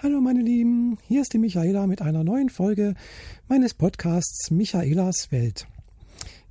[0.00, 2.94] Hallo meine Lieben, hier ist die Michaela mit einer neuen Folge
[3.48, 5.66] meines Podcasts Michaelas Welt.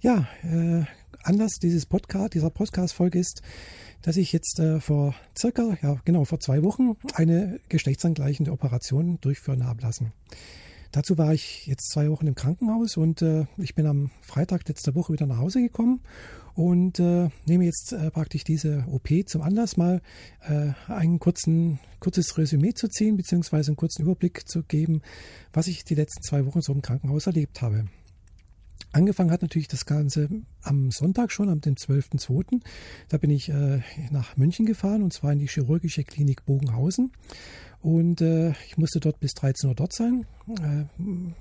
[0.01, 0.83] Ja, äh,
[1.23, 3.41] Anlass dieses Podcast, dieser Podcast-Folge ist,
[4.01, 9.65] dass ich jetzt äh, vor circa, ja genau, vor zwei Wochen eine geschlechtsangleichende Operation durchführen
[9.65, 10.11] habe lassen.
[10.91, 14.95] Dazu war ich jetzt zwei Wochen im Krankenhaus und äh, ich bin am Freitag letzter
[14.95, 16.01] Woche wieder nach Hause gekommen
[16.55, 20.01] und äh, nehme jetzt äh, praktisch diese OP zum Anlass, mal
[20.41, 25.01] äh, ein kurzen, kurzes Resümee zu ziehen, beziehungsweise einen kurzen Überblick zu geben,
[25.53, 27.85] was ich die letzten zwei Wochen so im Krankenhaus erlebt habe.
[28.91, 30.29] Angefangen hat natürlich das Ganze
[30.63, 32.61] am Sonntag schon, am 12.02.
[33.09, 37.11] Da bin ich äh, nach München gefahren und zwar in die chirurgische Klinik Bogenhausen.
[37.81, 40.25] Und äh, ich musste dort bis 13 Uhr dort sein.
[40.49, 40.85] Äh,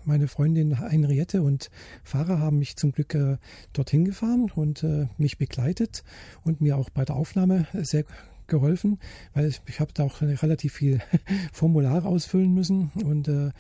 [0.05, 1.71] meine Freundin Henriette und
[2.05, 3.39] Fahrer haben mich zum Glück äh,
[3.73, 6.05] dorthin gefahren und äh, mich begleitet
[6.45, 8.05] und mir auch bei der Aufnahme sehr
[8.47, 8.99] geholfen,
[9.35, 11.01] weil ich, ich habe da auch relativ viel
[11.53, 12.91] Formulare ausfüllen müssen.
[13.05, 13.51] Und äh,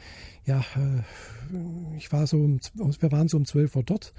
[0.44, 4.12] ja, äh, ich war so, wir waren so um 12 Uhr dort,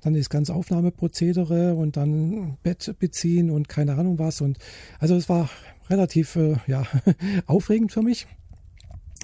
[0.00, 4.40] dann das ganze Aufnahmeprozedere und dann Bett beziehen und keine Ahnung was.
[4.40, 4.58] Und
[4.98, 5.48] also es war
[5.90, 6.86] relativ äh, ja,
[7.46, 8.26] aufregend für mich.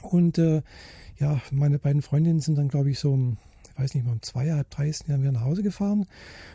[0.02, 0.62] Und äh,
[1.18, 4.22] ja, meine beiden Freundinnen sind dann, glaube ich, so um, ich weiß nicht mal, um
[4.22, 6.06] zwei, halb drei sind wir nach Hause gefahren.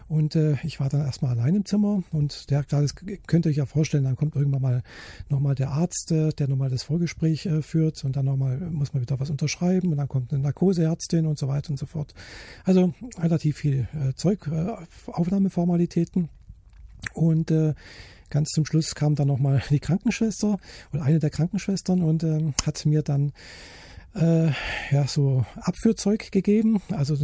[0.08, 2.04] Und äh, ich war dann erstmal allein im Zimmer.
[2.12, 4.84] Und der, klar, das könnt ihr euch ja vorstellen, dann kommt irgendwann mal
[5.30, 8.04] nochmal der Arzt, äh, der nochmal das Vorgespräch äh, führt.
[8.04, 9.92] Und dann nochmal muss man wieder was unterschreiben.
[9.92, 12.14] Und dann kommt eine Narkoseärztin und so weiter und so fort.
[12.64, 14.72] Also relativ viel äh, Zeug, äh,
[15.08, 16.30] Aufnahmeformalitäten.
[17.14, 17.74] Und äh,
[18.30, 20.58] ganz zum Schluss kam dann nochmal die Krankenschwester
[20.94, 23.32] oder eine der Krankenschwestern und äh, hat mir dann
[24.16, 24.52] äh,
[24.92, 26.82] ja so Abführzeug gegeben.
[26.92, 27.16] Also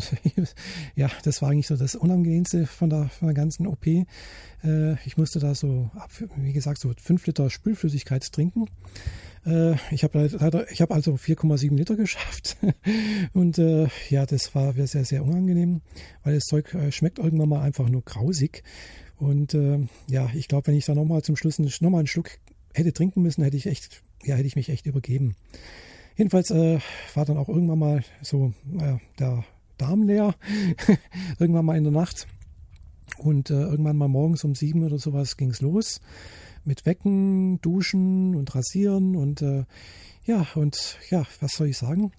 [0.95, 3.85] ja, das war eigentlich so das Unangenehmste von der, von der ganzen OP.
[3.87, 4.05] Äh,
[5.05, 5.89] ich musste da so,
[6.37, 8.67] wie gesagt, so fünf Liter Spülflüssigkeit trinken.
[9.45, 12.57] Äh, ich habe leider, also 4,7 Liter geschafft
[13.33, 15.81] und äh, ja, das war sehr, sehr unangenehm,
[16.23, 18.63] weil das Zeug äh, schmeckt irgendwann mal einfach nur grausig.
[19.17, 19.57] Und
[20.09, 22.31] ja, ich glaube, wenn ich da nochmal zum Schluss nochmal einen Schluck
[22.73, 25.37] hätte trinken müssen, hätte ich echt, ja, hätte ich mich echt übergeben.
[26.15, 26.79] Jedenfalls äh,
[27.13, 29.43] war dann auch irgendwann mal so äh, der
[29.77, 30.35] Darm leer,
[31.39, 32.27] irgendwann mal in der Nacht.
[33.17, 36.01] Und äh, irgendwann mal morgens um sieben oder sowas ging es los
[36.65, 39.65] mit Wecken, Duschen und Rasieren und äh,
[40.25, 42.11] ja, und ja, was soll ich sagen?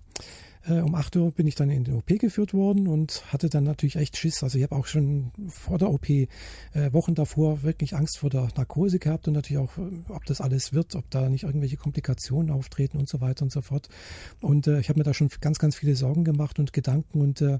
[0.69, 3.65] Äh, um 8 Uhr bin ich dann in den OP geführt worden und hatte dann
[3.65, 4.43] natürlich echt Schiss.
[4.43, 6.29] Also ich habe auch schon vor der OP äh,
[6.91, 10.73] Wochen davor wirklich Angst vor der Narkose gehabt und natürlich auch, äh, ob das alles
[10.73, 13.89] wird, ob da nicht irgendwelche Komplikationen auftreten und so weiter und so fort.
[14.41, 17.41] Und äh, ich habe mir da schon ganz, ganz viele Sorgen gemacht und Gedanken und
[17.41, 17.59] äh,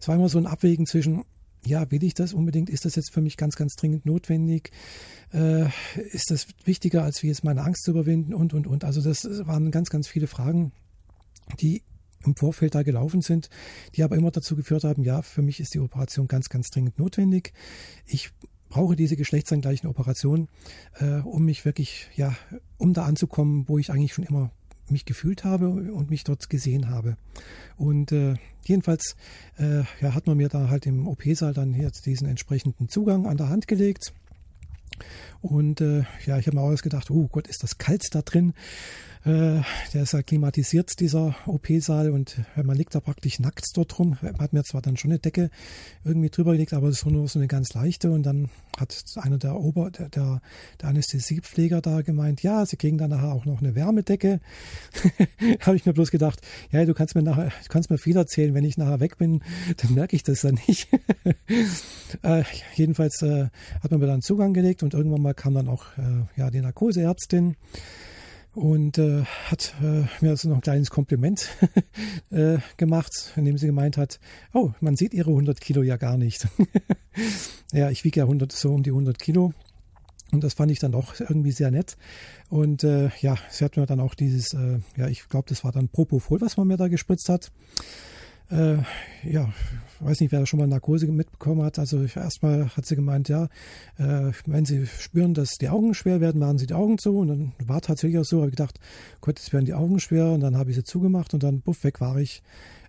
[0.00, 1.24] es war immer so ein Abwägen zwischen
[1.64, 2.68] ja, will ich das unbedingt?
[2.68, 4.72] Ist das jetzt für mich ganz, ganz dringend notwendig?
[5.32, 5.66] Äh,
[6.10, 8.34] ist das wichtiger, als wie jetzt meine Angst zu überwinden?
[8.34, 8.82] Und, und, und.
[8.82, 10.72] Also das waren ganz, ganz viele Fragen,
[11.60, 11.84] die
[12.24, 13.48] im Vorfeld da gelaufen sind,
[13.94, 16.98] die aber immer dazu geführt haben, ja, für mich ist die Operation ganz, ganz dringend
[16.98, 17.52] notwendig.
[18.06, 18.30] Ich
[18.68, 20.48] brauche diese geschlechtsangleichen Operation,
[20.98, 22.34] äh, um mich wirklich, ja,
[22.78, 24.50] um da anzukommen, wo ich eigentlich schon immer
[24.88, 27.16] mich gefühlt habe und mich dort gesehen habe.
[27.76, 28.34] Und äh,
[28.64, 29.16] jedenfalls
[29.58, 33.36] äh, ja, hat man mir da halt im OP-Saal dann jetzt diesen entsprechenden Zugang an
[33.36, 34.12] der Hand gelegt.
[35.40, 38.54] Und äh, ja, ich habe mir auch gedacht, oh Gott, ist das kalt da drin.
[39.24, 39.60] Äh,
[39.94, 44.16] der ist ja klimatisiert, dieser OP-Saal, und man liegt da praktisch nackt dort rum.
[44.20, 45.50] Man hat mir zwar dann schon eine Decke
[46.04, 48.10] irgendwie drüber gelegt, aber es war nur so eine ganz leichte.
[48.10, 50.42] Und dann hat einer der Ober, der, der,
[50.80, 54.40] der Anästhesiepfleger da gemeint, ja, sie kriegen dann nachher auch noch eine Wärmedecke.
[55.60, 56.40] Habe ich mir bloß gedacht,
[56.72, 59.42] ja, du kannst mir nachher, du kannst mir viel erzählen, wenn ich nachher weg bin,
[59.76, 60.88] dann merke ich das dann nicht.
[62.22, 62.42] äh,
[62.74, 63.48] jedenfalls äh,
[63.82, 66.60] hat man mir dann Zugang gelegt und irgendwann mal kam dann auch äh, ja, die
[66.60, 67.56] Narkoseärztin
[68.54, 71.48] und äh, hat äh, mir also noch ein kleines Kompliment
[72.30, 74.20] äh, gemacht, indem sie gemeint hat,
[74.52, 76.46] oh, man sieht ihre 100 Kilo ja gar nicht.
[77.72, 79.52] ja, ich wiege ja 100, so um die 100 Kilo.
[80.32, 81.96] Und das fand ich dann auch irgendwie sehr nett.
[82.48, 85.72] Und äh, ja, sie hat mir dann auch dieses, äh, ja, ich glaube, das war
[85.72, 87.52] dann Propofol, was man mir da gespritzt hat.
[88.50, 88.78] Äh,
[89.22, 89.52] ja,
[90.00, 91.78] weiß nicht, wer schon mal Narkose mitbekommen hat.
[91.78, 93.44] Also erstmal hat sie gemeint, ja,
[93.98, 97.18] äh, wenn Sie spüren, dass die Augen schwer werden, machen Sie die Augen zu.
[97.18, 98.80] Und dann war tatsächlich auch so, habe ich gedacht,
[99.20, 100.26] Gott, jetzt werden die Augen schwer.
[100.26, 102.42] Und dann habe ich sie zugemacht und dann, buff, weg war ich.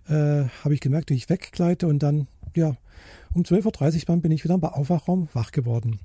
[0.08, 2.76] Äh, habe ich gemerkt, wie ich weggleite und dann, ja,
[3.32, 5.98] um 12.30 Uhr bin ich wieder im Aufwachraum wach geworden.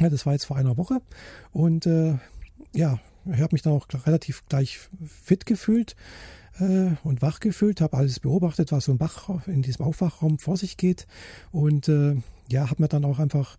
[0.00, 1.00] Ja, das war jetzt vor einer Woche
[1.52, 2.16] und äh,
[2.74, 2.98] ja,
[3.32, 5.96] ich habe mich dann auch relativ gleich fit gefühlt
[6.58, 10.56] äh, und wach gefühlt, habe alles beobachtet, was so im Bach in diesem Aufwachraum vor
[10.56, 11.06] sich geht
[11.52, 12.16] und äh,
[12.50, 13.58] ja, habe mir dann auch einfach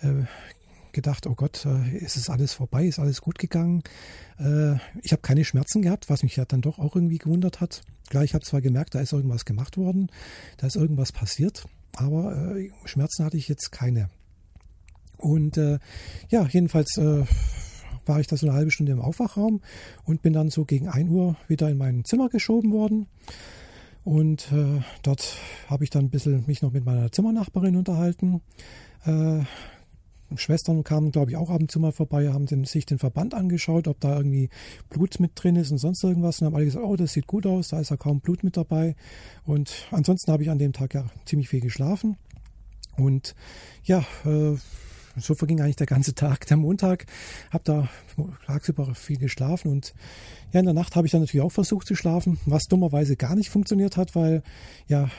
[0.00, 0.24] äh,
[0.92, 3.82] gedacht, oh Gott, äh, ist es alles vorbei, ist alles gut gegangen.
[4.38, 7.82] Äh, ich habe keine Schmerzen gehabt, was mich ja dann doch auch irgendwie gewundert hat.
[8.08, 10.10] Klar, ich habe zwar gemerkt, da ist irgendwas gemacht worden,
[10.56, 11.66] da ist irgendwas passiert,
[11.96, 14.08] aber äh, Schmerzen hatte ich jetzt keine.
[15.16, 17.00] Und ja, jedenfalls
[18.06, 19.60] war ich da so eine halbe Stunde im Aufwachraum
[20.04, 23.06] und bin dann so gegen 1 Uhr wieder in mein Zimmer geschoben worden.
[24.04, 28.42] Und äh, dort habe ich dann ein bisschen mich noch mit meiner Zimmernachbarin unterhalten.
[29.06, 29.44] Äh,
[30.36, 33.34] Schwestern kamen, glaube ich, auch ab und zu mal vorbei, haben den, sich den Verband
[33.34, 34.50] angeschaut, ob da irgendwie
[34.90, 36.40] Blut mit drin ist und sonst irgendwas.
[36.40, 38.56] Und haben alle gesagt, oh, das sieht gut aus, da ist ja kaum Blut mit
[38.56, 38.96] dabei.
[39.44, 42.16] Und ansonsten habe ich an dem Tag ja ziemlich viel geschlafen.
[42.96, 43.34] Und
[43.84, 44.56] ja, äh,
[45.16, 46.46] so verging eigentlich der ganze Tag.
[46.46, 47.06] Der Montag,
[47.50, 47.88] habe da
[48.46, 49.94] tagsüber viel geschlafen und
[50.52, 53.34] ja, in der Nacht habe ich dann natürlich auch versucht zu schlafen, was dummerweise gar
[53.34, 54.42] nicht funktioniert hat, weil
[54.86, 55.10] ja,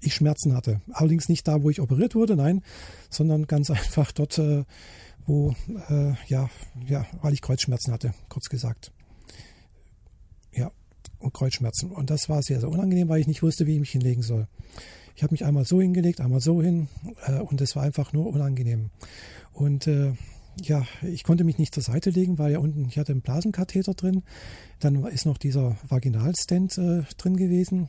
[0.00, 0.80] ich Schmerzen hatte.
[0.92, 2.62] Allerdings nicht da, wo ich operiert wurde, nein,
[3.10, 4.64] sondern ganz einfach dort, äh,
[5.26, 5.54] wo,
[5.88, 6.48] äh, ja,
[6.86, 8.92] ja, weil ich Kreuzschmerzen hatte, kurz gesagt.
[10.52, 10.70] Ja,
[11.18, 11.90] und Kreuzschmerzen.
[11.90, 14.48] Und das war sehr, sehr unangenehm, weil ich nicht wusste, wie ich mich hinlegen soll.
[15.18, 16.86] Ich habe mich einmal so hingelegt, einmal so hin
[17.26, 18.90] äh, und es war einfach nur unangenehm.
[19.52, 20.12] Und äh,
[20.62, 23.94] ja, ich konnte mich nicht zur Seite legen, weil ja unten, ich hatte einen Blasenkatheter
[23.94, 24.22] drin.
[24.78, 27.88] Dann ist noch dieser Vaginalstand äh, drin gewesen,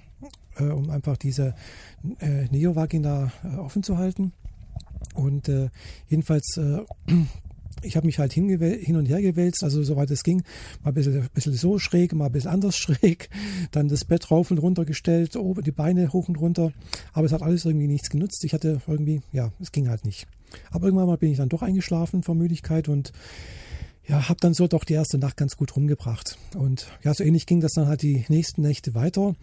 [0.57, 1.53] äh, um einfach diese
[2.17, 4.33] äh, Neovagina äh, offen zu halten.
[5.13, 5.69] Und äh,
[6.07, 6.79] jedenfalls äh,
[7.83, 10.43] ich habe mich halt hin und her gewälzt, also soweit es ging,
[10.83, 13.29] mal ein bisschen, ein bisschen, so schräg, mal ein bisschen anders schräg,
[13.71, 16.71] dann das Bett rauf und runter gestellt, oben die Beine hoch und runter,
[17.13, 18.43] aber es hat alles irgendwie nichts genutzt.
[18.43, 20.27] Ich hatte irgendwie, ja, es ging halt nicht.
[20.71, 23.11] Aber irgendwann mal bin ich dann doch eingeschlafen vor Müdigkeit und
[24.09, 26.37] ja, habe dann so doch die erste Nacht ganz gut rumgebracht.
[26.57, 29.35] Und ja, so ähnlich ging das dann halt die nächsten Nächte weiter,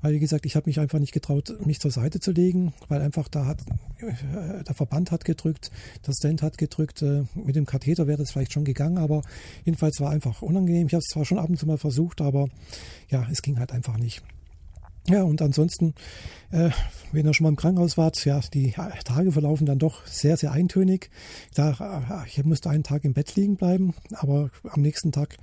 [0.00, 3.02] weil wie gesagt, ich habe mich einfach nicht getraut, mich zur Seite zu legen, weil
[3.02, 3.60] einfach da hat
[3.98, 5.70] äh, der Verband hat gedrückt,
[6.06, 7.02] der Stand hat gedrückt.
[7.02, 9.22] Äh, mit dem Katheter wäre das vielleicht schon gegangen, aber
[9.64, 10.86] jedenfalls war einfach unangenehm.
[10.86, 12.48] Ich habe es zwar schon ab und zu mal versucht, aber
[13.10, 14.22] ja, es ging halt einfach nicht.
[15.06, 15.94] Ja, und ansonsten,
[16.50, 16.70] äh,
[17.12, 18.72] wenn ihr schon mal im Krankenhaus wart, ja, die
[19.04, 21.10] Tage verlaufen dann doch sehr, sehr eintönig.
[21.54, 25.36] Da, ich musste einen Tag im Bett liegen bleiben, aber am nächsten Tag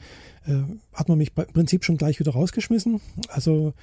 [0.48, 3.00] äh, hat man mich im Prinzip schon gleich wieder rausgeschmissen.
[3.28, 3.74] Also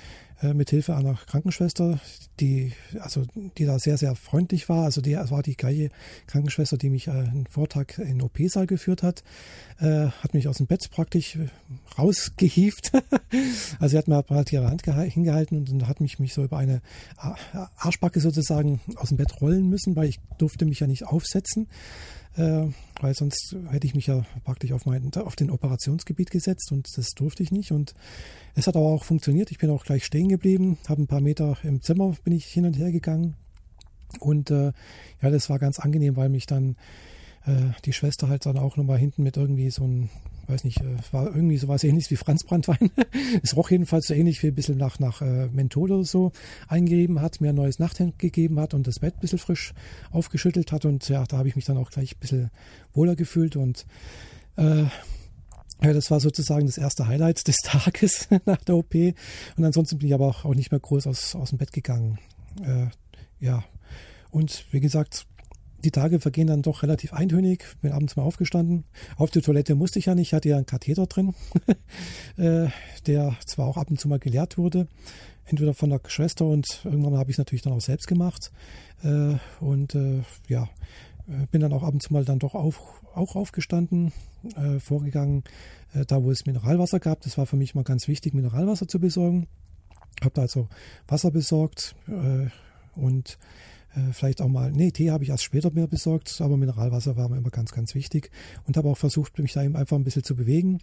[0.42, 2.00] äh, mit Hilfe einer Krankenschwester,
[2.40, 3.24] die also
[3.56, 4.84] die da sehr sehr freundlich war.
[4.84, 5.90] Also die war die gleiche
[6.26, 9.22] Krankenschwester, die mich äh, einen Vortag in OP-Saal geführt hat,
[9.80, 11.38] äh, hat mich aus dem Bett praktisch
[11.98, 12.92] rausgehieft.
[13.80, 16.58] also sie hat mir halt ihre Hand hingehalten und dann hat mich mich so über
[16.58, 16.82] eine
[17.76, 21.68] Arschbacke sozusagen aus dem Bett rollen müssen, weil ich durfte mich ja nicht aufsetzen
[22.38, 27.10] weil sonst hätte ich mich ja praktisch auf, mein, auf den Operationsgebiet gesetzt und das
[27.10, 27.72] durfte ich nicht.
[27.72, 27.94] Und
[28.54, 29.50] es hat aber auch funktioniert.
[29.50, 32.66] Ich bin auch gleich stehen geblieben, habe ein paar Meter im Zimmer bin ich hin
[32.66, 33.36] und her gegangen.
[34.20, 34.72] Und äh,
[35.20, 36.76] ja, das war ganz angenehm, weil mich dann
[37.48, 40.10] äh, die Schwester halt dann auch nochmal hinten mit irgendwie so ein
[40.48, 42.90] weiß nicht, äh, war irgendwie sowas ähnliches wie Franz Brandwein.
[43.42, 46.32] es roch jedenfalls so ähnlich wie ein bisschen nach, nach äh, Menthol oder so
[46.68, 49.74] eingegeben hat, mir ein neues Nachthemd gegeben hat und das Bett ein bisschen frisch
[50.10, 50.84] aufgeschüttelt hat.
[50.84, 52.50] Und ja, da habe ich mich dann auch gleich ein bisschen
[52.94, 53.86] wohler gefühlt und
[54.56, 54.84] äh,
[55.80, 58.94] ja, das war sozusagen das erste Highlight des Tages nach der OP.
[58.94, 62.18] Und ansonsten bin ich aber auch, auch nicht mehr groß aus, aus dem Bett gegangen.
[62.62, 62.86] Äh,
[63.38, 63.64] ja,
[64.30, 65.26] und wie gesagt,
[65.84, 67.64] die Tage vergehen dann doch relativ eintönig.
[67.80, 68.84] Bin abends mal aufgestanden.
[69.16, 70.28] Auf die Toilette musste ich ja nicht.
[70.28, 71.34] Ich hatte ja einen Katheter drin,
[72.36, 72.68] äh,
[73.06, 74.88] der zwar auch ab und zu mal geleert wurde.
[75.44, 78.50] Entweder von der Schwester und irgendwann habe ich es natürlich dann auch selbst gemacht.
[79.02, 80.68] Äh, und äh, ja,
[81.50, 82.80] bin dann auch ab und zu mal dann doch auf,
[83.14, 84.12] auch aufgestanden,
[84.78, 85.44] vorgegangen,
[86.06, 87.20] da wo es Mineralwasser gab.
[87.20, 89.46] Das war für mich mal ganz wichtig, Mineralwasser zu besorgen.
[90.22, 90.68] Habe da also
[91.06, 91.94] Wasser besorgt
[92.94, 93.38] und
[93.94, 97.28] äh, vielleicht auch mal, nee, Tee habe ich erst später mehr besorgt, aber Mineralwasser war
[97.28, 98.30] mir immer ganz, ganz wichtig
[98.66, 100.80] und habe auch versucht, mich da eben einfach ein bisschen zu bewegen,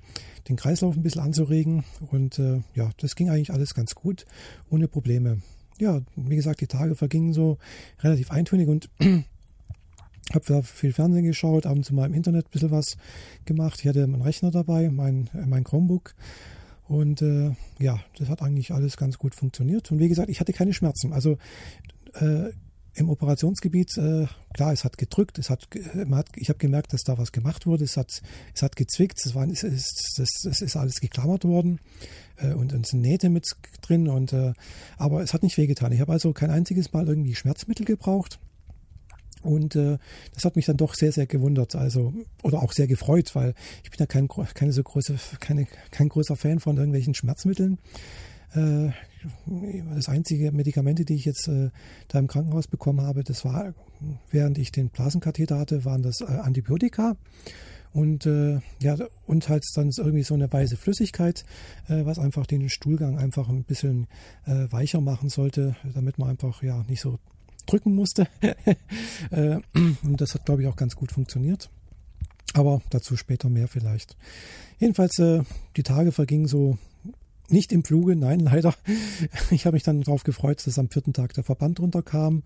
[0.50, 4.26] den Kreislauf ein bisschen anzuregen und äh, ja, das ging eigentlich alles ganz gut,
[4.70, 5.42] ohne Probleme.
[5.80, 7.58] Ja, wie gesagt, die Tage vergingen so
[8.02, 8.90] relativ eintönig und
[10.34, 12.98] habe viel Fernsehen geschaut, ab und zu mal im Internet ein bisschen was
[13.46, 13.80] gemacht.
[13.82, 16.16] Ich hatte meinen Rechner dabei, mein, äh, mein Chromebook.
[16.88, 19.92] Und äh, ja, das hat eigentlich alles ganz gut funktioniert.
[19.92, 21.14] Und wie gesagt, ich hatte keine Schmerzen.
[21.14, 21.38] Also
[22.14, 22.52] äh,
[22.96, 25.68] im Operationsgebiet, äh, klar, es hat gedrückt, es hat,
[26.12, 28.22] hat ich habe gemerkt, dass da was gemacht wurde, es hat,
[28.54, 31.80] es hat gezwickt, es, war, es, ist, das, das ist alles geklammert worden
[32.38, 33.46] äh, und es sind Nähte mit
[33.82, 34.54] drin, und, äh,
[34.98, 35.92] aber es hat nicht wehgetan.
[35.92, 38.40] Ich habe also kein einziges Mal irgendwie Schmerzmittel gebraucht.
[39.42, 40.00] Und äh,
[40.34, 43.92] das hat mich dann doch sehr, sehr gewundert, also oder auch sehr gefreut, weil ich
[43.92, 47.78] bin ja kein, keine so große, keine, kein großer Fan von irgendwelchen Schmerzmitteln.
[48.56, 48.90] Äh,
[49.96, 51.70] das einzige Medikamente, die ich jetzt äh,
[52.08, 53.74] da im Krankenhaus bekommen habe, das war,
[54.32, 57.16] während ich den Blasenkatheter hatte, waren das äh, Antibiotika
[57.96, 61.46] und äh, ja und halt dann irgendwie so eine weiße Flüssigkeit,
[61.88, 64.08] äh, was einfach den Stuhlgang einfach ein bisschen
[64.46, 67.20] äh, weicher machen sollte, damit man einfach ja nicht so
[67.66, 68.28] drücken musste.
[69.32, 69.60] äh,
[70.04, 71.70] und das hat glaube ich auch ganz gut funktioniert.
[72.54, 74.18] Aber dazu später mehr vielleicht.
[74.80, 75.44] Jedenfalls äh,
[75.78, 76.78] die Tage vergingen so
[77.50, 78.74] nicht im Fluge, nein, leider.
[79.52, 82.44] Ich habe mich dann darauf gefreut, dass am vierten Tag der Verband runterkam.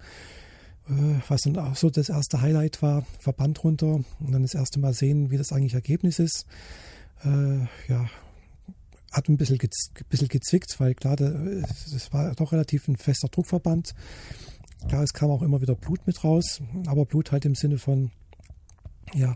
[0.89, 4.79] Äh, was dann auch so das erste Highlight war, Verband runter und dann das erste
[4.79, 6.45] Mal sehen, wie das eigentlich Ergebnis ist.
[7.23, 8.09] Äh, ja,
[9.11, 13.93] hat ein bisschen, gez bisschen gezwickt, weil klar, das war doch relativ ein fester Druckverband.
[14.87, 18.11] Klar, es kam auch immer wieder Blut mit raus, aber Blut halt im Sinne von,
[19.15, 19.35] ja,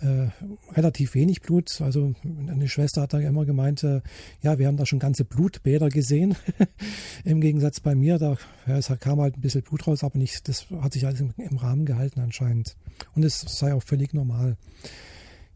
[0.00, 0.28] äh,
[0.72, 1.80] relativ wenig Blut.
[1.80, 4.00] Also eine Schwester hat da immer gemeint, äh,
[4.42, 6.34] ja, wir haben da schon ganze Blutbäder gesehen.
[7.24, 8.36] Im Gegensatz bei mir, da
[8.66, 11.34] ja, es kam halt ein bisschen Blut raus, aber nicht, das hat sich alles im,
[11.36, 12.76] im Rahmen gehalten anscheinend.
[13.14, 14.56] Und es sei auch völlig normal.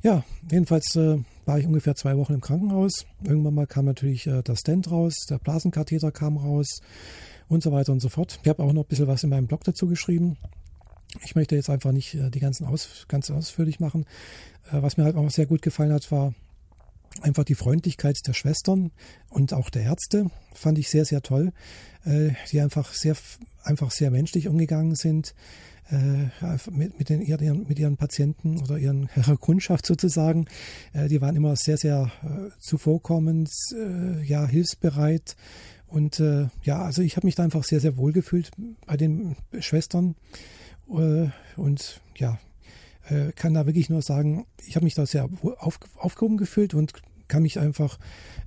[0.02, 3.06] Ja, jedenfalls äh, war ich ungefähr zwei Wochen im Krankenhaus.
[3.24, 6.80] Irgendwann mal kam natürlich äh, der Stent raus, der Blasenkatheter kam raus
[7.48, 8.38] und so weiter und so fort.
[8.42, 10.36] Ich habe auch noch ein bisschen was in meinem Blog dazu geschrieben.
[11.24, 14.04] Ich möchte jetzt einfach nicht äh, die ganzen aus, ganz ausführlich machen.
[14.70, 16.34] Äh, was mir halt auch sehr gut gefallen hat, war
[17.22, 18.90] einfach die Freundlichkeit der Schwestern
[19.30, 20.30] und auch der Ärzte.
[20.52, 21.52] Fand ich sehr, sehr toll.
[22.04, 23.16] Äh, die einfach sehr,
[23.62, 25.34] einfach sehr menschlich umgegangen sind.
[26.68, 30.46] Mit, mit, den, ihren, mit ihren Patienten oder ihren, ihrer Kundschaft sozusagen.
[30.92, 32.10] Die waren immer sehr, sehr
[32.58, 33.52] zuvorkommend,
[34.24, 35.36] ja, hilfsbereit.
[35.86, 36.20] Und
[36.64, 38.50] ja, also ich habe mich da einfach sehr, sehr wohl gefühlt
[38.84, 40.16] bei den Schwestern.
[40.88, 42.38] Äh, und ja,
[43.08, 45.28] äh, kann da wirklich nur sagen, ich habe mich da sehr
[45.58, 46.92] auf, aufgehoben gefühlt und
[47.28, 47.98] kann mich einfach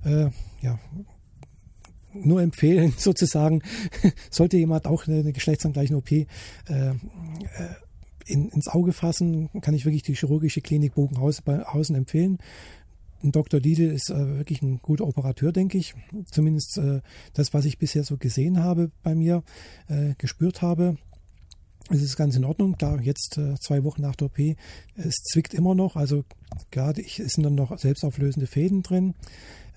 [0.04, 0.28] äh,
[0.60, 0.78] ja,
[2.12, 3.62] nur empfehlen, sozusagen,
[4.30, 6.26] sollte jemand auch eine, eine geschlechtsangleichen OP äh,
[8.26, 12.38] in, ins Auge fassen, kann ich wirklich die chirurgische Klinik Bogenhausen empfehlen.
[13.22, 13.60] Dr.
[13.60, 15.94] Liedl ist äh, wirklich ein guter Operateur, denke ich.
[16.30, 17.00] Zumindest äh,
[17.34, 19.42] das, was ich bisher so gesehen habe bei mir,
[20.16, 20.96] gespürt habe
[21.90, 22.76] es ist ganz in Ordnung.
[22.76, 24.38] Klar, jetzt äh, zwei Wochen nach der OP,
[24.96, 25.96] es zwickt immer noch.
[25.96, 26.24] Also
[26.70, 29.14] gerade ich, es sind dann noch selbstauflösende Fäden drin.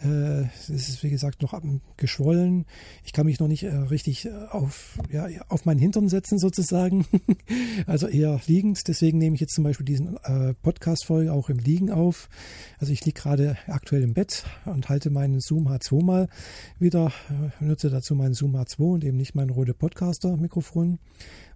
[0.04, 1.60] Äh, es ist wie gesagt noch
[1.98, 2.66] geschwollen.
[3.06, 7.06] Ich kann mich noch nicht äh, richtig äh, auf, ja, auf meinen Hintern setzen sozusagen.
[7.88, 8.88] also eher liegend.
[8.88, 10.18] Deswegen nehme ich jetzt zum Beispiel diesen
[10.62, 12.30] Podcast-Folge auch im Liegen auf.
[12.80, 16.30] Also ich liege gerade aktuell im Bett und halte meinen Zoom H2 mal
[16.80, 17.12] wieder.
[17.60, 21.00] Nutze dazu meinen Zoom H2 und eben nicht mein Rode Podcaster-Mikrofon.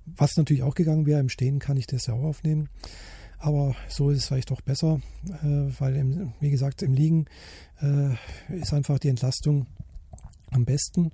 [0.06, 2.70] Was natürlich auch gegangen wäre, im Stehen kann ich das ja auch aufnehmen.
[3.40, 7.26] Aber so ist es vielleicht doch besser, äh, weil, im, wie gesagt, im Liegen
[7.82, 8.16] äh,
[8.56, 9.68] ist einfach die Entlastung
[10.50, 11.12] am besten.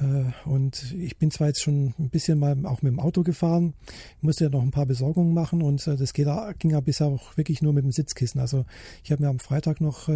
[0.00, 3.74] Äh, und ich bin zwar jetzt schon ein bisschen mal auch mit dem Auto gefahren,
[4.20, 6.28] musste ja noch ein paar Besorgungen machen und das geht,
[6.60, 8.40] ging ja bisher auch wirklich nur mit dem Sitzkissen.
[8.40, 8.64] Also
[9.02, 10.08] ich habe mir am Freitag noch,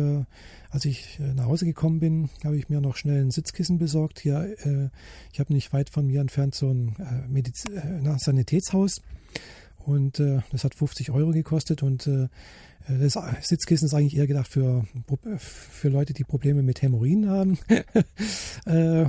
[0.70, 4.20] als ich nach Hause gekommen bin, habe ich mir noch schnell ein Sitzkissen besorgt.
[4.20, 4.54] Hier,
[5.32, 6.94] ich habe nicht weit von mir entfernt so ein
[7.28, 7.64] Mediz
[8.18, 9.00] Sanitätshaus
[9.84, 12.08] und das hat 50 Euro gekostet und
[12.88, 14.84] das Sitzkissen ist eigentlich eher gedacht für,
[15.38, 17.58] für Leute, die Probleme mit Hämorrhoiden haben.
[18.66, 19.06] äh,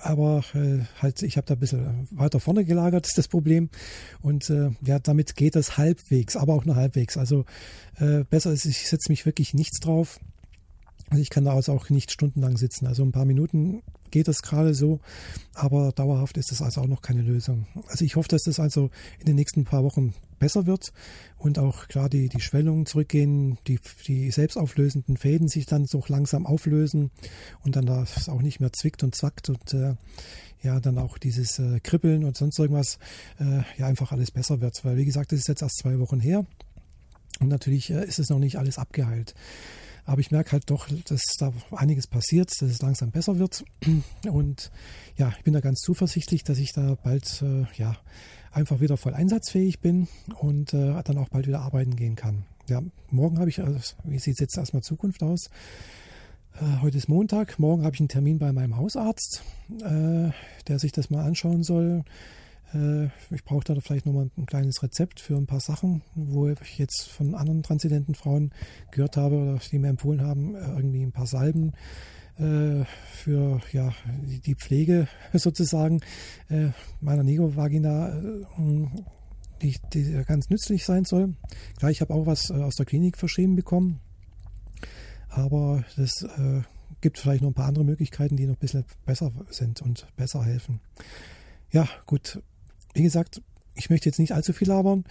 [0.00, 3.70] aber äh, halt, ich habe da ein bisschen weiter vorne gelagert, ist das Problem.
[4.22, 7.16] Und äh, ja, damit geht das halbwegs, aber auch nur halbwegs.
[7.16, 7.44] Also
[7.98, 10.20] äh, besser ist, ich setze mich wirklich nichts drauf.
[11.10, 12.86] Also ich kann da also auch nicht stundenlang sitzen.
[12.86, 15.00] Also ein paar Minuten geht das gerade so,
[15.54, 17.66] aber dauerhaft ist das also auch noch keine Lösung.
[17.88, 20.92] Also ich hoffe, dass das also in den nächsten paar Wochen besser wird
[21.36, 26.46] und auch klar die, die Schwellungen zurückgehen, die, die selbstauflösenden Fäden sich dann so langsam
[26.46, 27.10] auflösen
[27.64, 29.94] und dann das auch nicht mehr zwickt und zackt und äh,
[30.62, 32.98] ja, dann auch dieses äh, Kribbeln und sonst irgendwas
[33.38, 34.84] äh, ja einfach alles besser wird.
[34.84, 36.46] Weil wie gesagt, das ist jetzt erst zwei Wochen her
[37.40, 39.34] und natürlich äh, ist es noch nicht alles abgeheilt.
[40.08, 43.62] Aber ich merke halt doch, dass da einiges passiert, dass es langsam besser wird.
[44.32, 44.70] Und
[45.16, 47.94] ja, ich bin da ganz zuversichtlich, dass ich da bald äh, ja,
[48.50, 50.08] einfach wieder voll einsatzfähig bin
[50.40, 52.44] und äh, dann auch bald wieder arbeiten gehen kann.
[52.68, 55.50] Ja, morgen habe ich, also, wie sieht es jetzt erstmal Zukunft aus?
[56.54, 59.42] Äh, heute ist Montag, morgen habe ich einen Termin bei meinem Hausarzt,
[59.82, 60.30] äh,
[60.68, 62.02] der sich das mal anschauen soll.
[62.74, 66.78] Äh, ich brauche da vielleicht nochmal ein kleines Rezept für ein paar Sachen, wo ich
[66.78, 68.52] jetzt von anderen transzendenten Frauen
[68.90, 71.72] gehört habe oder die mir empfohlen haben, äh, irgendwie ein paar Salben
[72.36, 76.00] äh, für ja, die Pflege sozusagen
[77.00, 78.22] meiner Negovagina,
[79.60, 81.34] die, die ganz nützlich sein soll.
[81.76, 84.00] Klar, ich habe auch was aus der Klinik verschrieben bekommen,
[85.28, 86.26] aber das
[87.02, 90.42] gibt vielleicht noch ein paar andere Möglichkeiten, die noch ein bisschen besser sind und besser
[90.42, 90.80] helfen.
[91.70, 92.40] Ja, gut.
[92.94, 93.42] Wie gesagt,
[93.74, 95.04] ich möchte jetzt nicht allzu viel labern.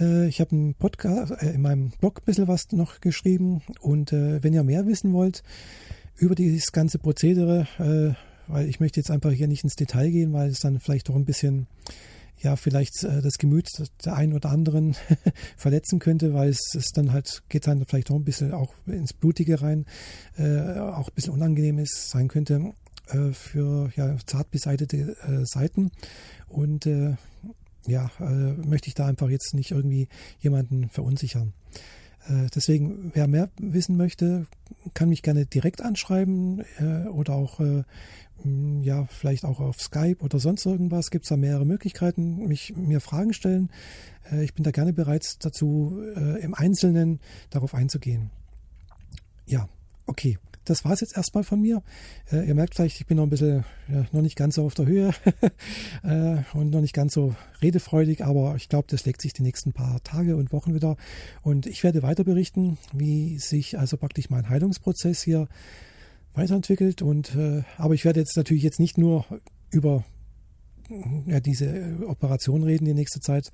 [0.00, 3.62] Äh, ich habe einen Podcast, äh, in meinem Blog ein bisschen was noch geschrieben.
[3.80, 5.42] Und äh, wenn ihr mehr wissen wollt
[6.16, 7.66] über dieses ganze Prozedere,
[8.46, 11.16] weil ich möchte jetzt einfach hier nicht ins Detail gehen, weil es dann vielleicht doch
[11.16, 11.66] ein bisschen
[12.38, 13.66] ja vielleicht das Gemüt
[14.04, 14.94] der einen oder anderen
[15.56, 19.14] verletzen könnte, weil es, es dann halt geht dann vielleicht auch ein bisschen auch ins
[19.14, 19.86] Blutige rein,
[20.36, 22.72] auch ein bisschen unangenehm ist, sein könnte
[23.32, 25.90] für ja, zart beseitete Seiten
[26.52, 27.16] und äh,
[27.86, 30.08] ja, äh, möchte ich da einfach jetzt nicht irgendwie
[30.40, 31.52] jemanden verunsichern.
[32.54, 34.46] Deswegen, wer mehr wissen möchte,
[34.94, 36.62] kann mich gerne direkt anschreiben
[37.10, 37.58] oder auch
[38.42, 42.74] hm, ja, vielleicht auch auf Skype oder sonst irgendwas gibt es da mehrere Möglichkeiten, mich
[42.76, 43.70] mir Fragen stellen.
[44.30, 48.30] Äh, ich bin da gerne bereit dazu, äh, im Einzelnen darauf einzugehen.
[49.46, 49.68] Ja,
[50.06, 50.38] okay.
[50.64, 51.82] Das war es jetzt erstmal von mir.
[52.30, 54.74] Äh, ihr merkt vielleicht, ich bin noch ein bisschen ja, noch nicht ganz so auf
[54.74, 55.12] der Höhe
[56.02, 59.72] äh, und noch nicht ganz so redefreudig, aber ich glaube, das legt sich die nächsten
[59.72, 60.96] paar Tage und Wochen wieder.
[61.42, 65.48] Und ich werde weiter berichten, wie sich also praktisch mein Heilungsprozess hier
[66.34, 67.02] weiterentwickelt.
[67.02, 69.24] Und äh, aber ich werde jetzt natürlich jetzt nicht nur
[69.70, 70.04] über
[71.26, 73.52] ja, diese Operation reden die nächste Zeit,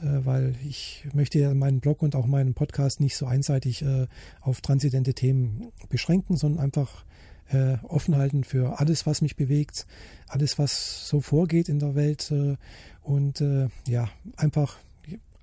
[0.00, 4.06] äh, weil ich möchte ja meinen Blog und auch meinen Podcast nicht so einseitig äh,
[4.40, 7.04] auf transidente Themen beschränken, sondern einfach
[7.50, 9.86] äh, offen halten für alles, was mich bewegt,
[10.28, 12.56] alles, was so vorgeht in der Welt äh,
[13.02, 14.78] und äh, ja, einfach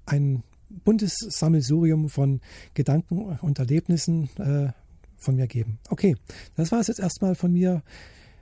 [0.05, 2.41] ein buntes Sammelsurium von
[2.73, 4.71] Gedanken und Erlebnissen äh,
[5.17, 5.79] von mir geben.
[5.89, 6.15] Okay,
[6.55, 7.83] das war es jetzt erstmal von mir.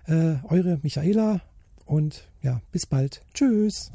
[0.05, 1.41] Äh, eure Michaela
[1.85, 3.21] und ja, bis bald.
[3.33, 3.91] Tschüss.